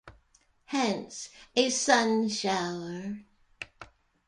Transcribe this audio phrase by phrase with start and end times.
[0.65, 3.17] Hence, a sunshower.